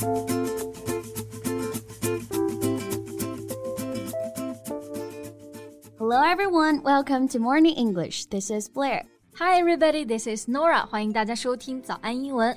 [0.00, 0.08] Hello
[6.24, 8.24] everyone, welcome to Morning English.
[8.26, 9.04] This is Blair.
[9.34, 10.86] Hi everybody, this is Norah.
[10.86, 12.56] 欢迎大家收听早安英文。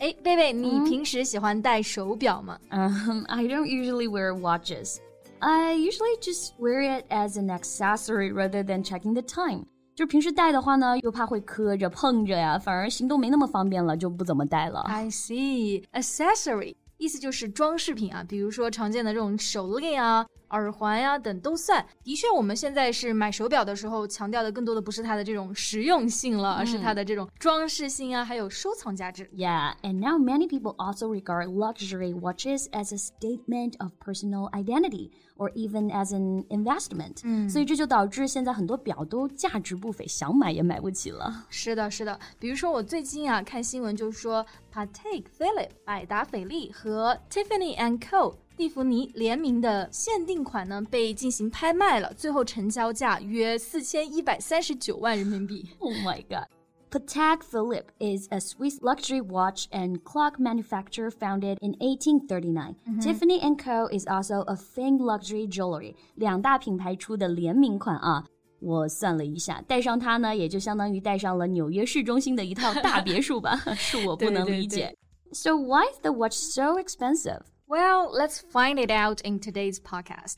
[0.00, 4.98] 哎，贝贝，你平时喜欢戴手表吗？Um, I don't usually wear watches.
[5.38, 9.64] I usually just wear it as an accessory rather than checking the time.
[9.95, 14.81] 就平时戴的话呢，又怕会磕着碰着呀，反而行动没那么方便了，就不怎么戴了。
[14.81, 15.83] I see.
[15.93, 21.85] Accessory 意思就是装饰品啊，比如说常见的这种手链啊、耳环呀、等都算。
[22.03, 29.29] 的确，我们现在是买手表的时候，强调的更多的不是它的这种实用性了，而是它的这种装饰性啊，还有收藏价值。
[29.33, 35.11] Yeah, and now many people also regard luxury watches as a statement of personal identity
[35.39, 37.49] or even as an investment.
[37.49, 41.45] 所以这就导致现在很多表都价值不菲，想买也买不起了。
[41.49, 42.19] 是的，是的。
[42.39, 55.69] 比如说我最近啊看新闻，就说 Patek Philippe 百达翡丽和 Tiffany and Co 蒂芙尼联名的限定款呢被进行拍卖了，最后成交价约四千一百三十九万人民币。
[55.79, 56.47] Oh my god.
[56.89, 62.75] Patek Philippe is a Swiss luxury watch and clock manufacturer founded in 1839.
[63.01, 63.89] Tiffany and Co.
[63.91, 65.95] is also a famed luxury jewelry.
[66.15, 68.25] 两大品牌出的联名款啊。
[68.61, 74.95] 我算了一下，戴上它呢，也就相当于戴上了纽约市中心的一套大别墅吧，是我不能理解。
[75.33, 77.41] So why is the watch so expensive?
[77.67, 80.37] Well, let's find it out in today's podcast.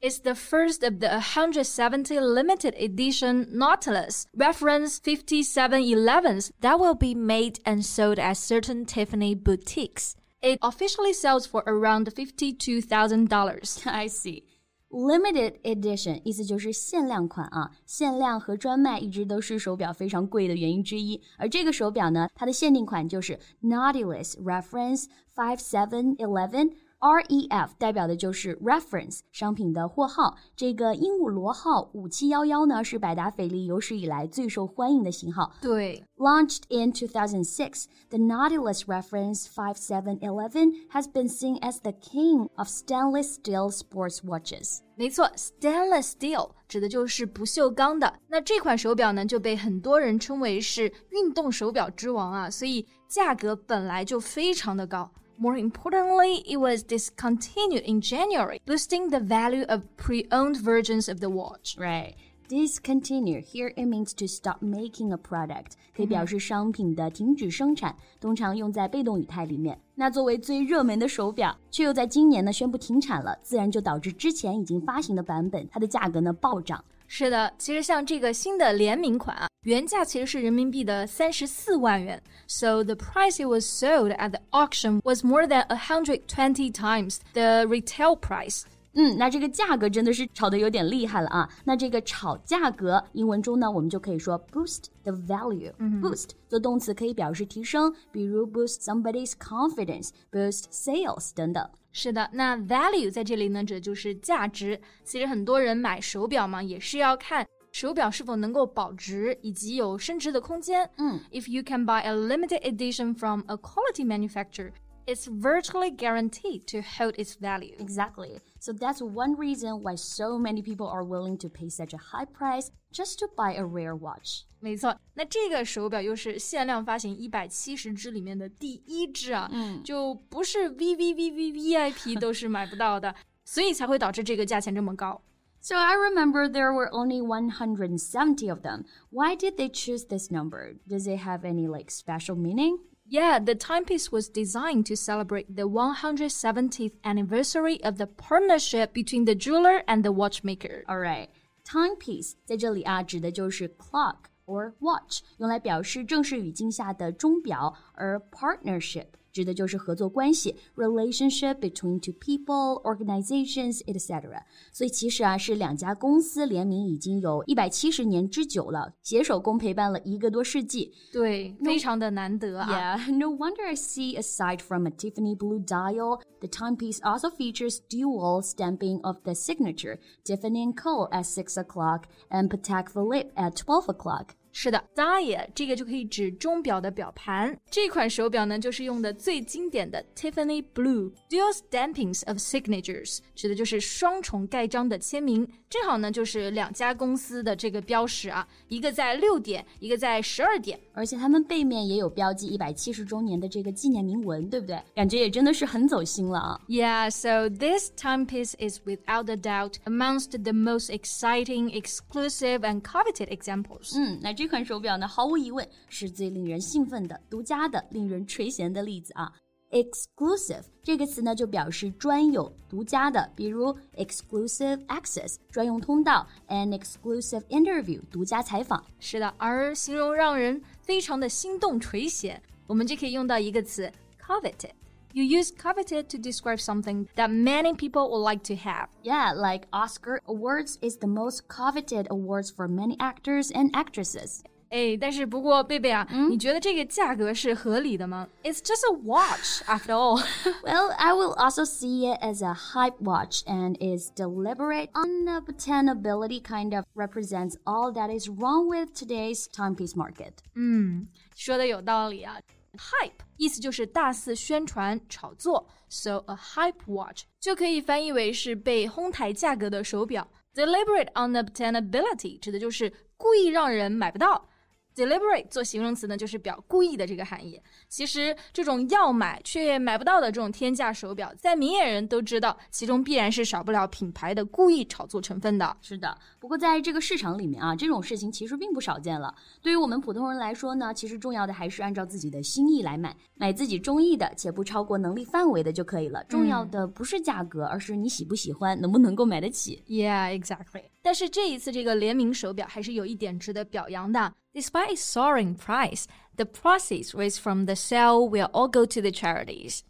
[0.00, 7.58] it's the first of the 170 limited edition Nautilus reference 5711s that will be made
[7.64, 10.14] and sold at certain Tiffany boutiques.
[10.42, 13.86] It officially sells for around $52,000.
[13.86, 14.44] I see.
[14.90, 21.20] Limited edition 意思就是限量款啊，限量和专卖一直都是手表非常贵的原因之一。
[21.36, 26.74] 而这个手表呢，它的限定款就是 Nautilus Reference Five Seven Eleven。
[26.99, 35.53] REF 代表的就是 reference 商品的货号，这个鹦鹉螺号五七幺幺呢是百达翡丽有史以来最受欢迎的型号。
[35.61, 43.71] 对，Launched in 2006, the Nautilus Reference 5711 has been seen as the king of stainless steel
[43.71, 44.79] sports watches.
[44.95, 48.13] 没错，stainless steel 指的就是不锈钢的。
[48.27, 55.09] 那这款手表呢，就被很多人称为是运动手表之王啊，所以价格本来就非常的高。
[55.41, 61.77] More importantly, it was discontinued in January, boosting the value of pre-owned versions of the watch.
[61.79, 62.15] Right.
[62.48, 69.80] Discontinue here it means to stop making a product，可以表示商品的停止生产，通常用在被动语态里面。
[69.94, 76.84] 那作为最热门的手表，却又在今年呢宣布停产了，自然就导致之前已经发行的版本，它的价格呢暴涨。
[77.06, 87.18] 是的，其实像这个新的联名款啊，原价其实是人民币的三十四万元，so the price it was sold at the auction was more than a hundred twenty times
[87.32, 88.64] the retail price.
[88.96, 91.48] 嗯，那这个价格真的是炒得有点厉害了啊！
[91.64, 101.68] 那这个炒价格，英文中呢，我们就可以说 boost the value。boost 做动词可以表示提升，比如 boost somebody's confidence、boost sales 等等。
[101.90, 104.80] 是的，那 value 在这里呢，指的就是价值。
[105.04, 110.88] 其实很多人买手表嘛，也是要看手表是否能够保值，以及有升值的空间。
[110.98, 114.70] 嗯，If you can buy a limited edition from a quality manufacturer,
[115.08, 117.76] it's virtually guaranteed to hold its value.
[117.78, 118.40] Exactly.
[118.58, 122.24] So that's one reason why so many people are willing to pay such a high
[122.24, 124.46] price just to buy a rare watch.
[124.60, 133.14] 没错，那这个手表又是限量发行一百七十只里面的第一只啊，嗯就不是 V V V V V I P 都 是买不到的，
[133.44, 135.20] 所以才会导致这个价钱这么高。
[135.60, 138.84] So I remember there were only 170 of them.
[139.10, 140.76] Why did they choose this number?
[140.88, 142.78] Does it have any like special meaning?
[143.08, 149.34] Yeah, the timepiece was designed to celebrate the 170th anniversary of the partnership between the
[149.34, 150.84] jeweler and the watchmaker.
[150.88, 151.28] All right.
[151.64, 164.42] Timepiece 在这里啊，指的就是 clock or watch，用来表示正式语境下的钟表，而 partnership 指的就是合作关系，relationship between two people, organizations, etc.
[164.72, 170.92] 所以其实啊，是两家公司联名已经有一百七十年之久了，携手共陪伴了一个多世纪。
[171.12, 172.98] 对，非常的难得啊。
[172.98, 178.40] Yeah, no wonder I see aside from a Tiffany blue dial, the timepiece also features dual
[178.42, 181.08] stamping of the signature Tiffany & Co.
[181.10, 184.36] at 6 o'clock and Patek Philippe at 12 o'clock.
[184.51, 187.55] 是的，Dial 这个就可以指钟表的表盘。
[187.69, 195.47] 这款手表呢，就是用的最经典的 Tiffany Blue Dual Stampings of Signatures，指的就是双重盖章的签名。
[195.69, 204.81] 正好呢，就是两家公司的这个标识啊，一个在六点，一个在十二点，而且它们背面也有标记一百七十周年的这个纪念铭文，对不对？
[204.95, 206.59] 感觉也真的是很走心了啊。
[206.67, 213.95] Yeah, so this timepiece is without a doubt amongst the most exciting, exclusive, and coveted examples.
[213.95, 214.38] 嗯，那。
[214.39, 219.29] 这款手表呢，毫无疑问是最令人兴奋的、独家的、令人垂涎的例子啊。
[219.69, 228.81] exclusive 这个词呢，就表示专有、独家的，比如 exclusive access 专用通道，an exclusive interview 独家采访。
[228.97, 233.91] 是的，而形容让人非常的心动、垂涎，我们就可以用到一个词
[234.25, 234.71] coveted。
[235.12, 238.88] You use coveted to describe something that many people would like to have.
[239.04, 244.42] Yeah, like Oscar Awards is the most coveted awards for many actors and actresses.
[244.70, 248.26] 哎，但是不过贝贝啊，嗯、你觉得这个价格是合理的吗？
[248.42, 250.20] It's just a watch after all.
[250.64, 256.76] well, I will also see it as a hype watch and its deliberate unobtainability kind
[256.76, 260.32] of represents all that is wrong with today's timepiece market.
[260.56, 262.40] 嗯，说的有道理啊。
[262.77, 270.29] Hype 意思就是大肆宣传、炒作，so a hype watch 就可以翻译为是被哄抬价格的手表。
[270.53, 274.49] Deliberate unobtainability 指的就是故意让人买不到。
[274.99, 277.61] Deliberate 做形容词呢，就是表故意的这个含义。
[277.87, 285.77] 其实这种要买却买不到的这种天价手表，在明眼人都知道，其中必然是少不了品牌的故意炒作成分的。
[285.81, 289.33] 是的，不过在这个市场里面啊，这种事情其实并不少见了。
[289.61, 296.23] 对于我们普通人来说呢，其实重要的还是按照自己的心意来买，买自己中意的且不超过能力范围的就可以了。
[296.25, 299.83] 重要的不是价格，而是你喜不喜欢，能不能够买得起。
[299.87, 300.83] Yeah, exactly.
[301.02, 304.34] 但是这一次这个联名手表还是有一点值得表扬的。
[304.52, 306.04] Despite its soaring price,
[306.36, 309.80] the proceeds raised from the sale will all go to the charities.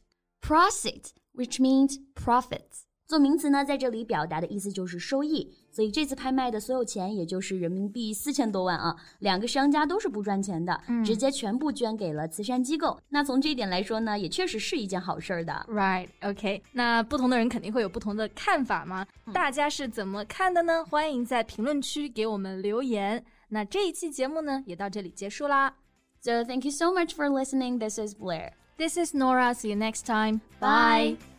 [0.40, 2.84] Profit, which means profits.
[3.06, 12.99] 做名词呢，在这里表达的意思就是收益， 所以这次拍卖的所有钱，也就是人民币四千多万啊，两个商家都是不赚钱的，直接全部捐给了慈善机构。
[13.09, 15.65] 那从这一点来说呢，也确实是一件好事儿的。
[15.69, 16.63] Right, OK。
[16.73, 20.83] 那不同的人肯定会有不同的看法嘛，大家是怎么看的呢？
[20.85, 23.23] 欢迎在评论区给我们留言。
[23.49, 25.75] 那这一期节目呢，也到这里结束啦。
[26.21, 27.79] So thank you so much for listening.
[27.79, 28.51] This is Blair.
[28.77, 29.53] This is Nora.
[29.53, 30.41] See you next time.
[30.59, 31.38] Bye.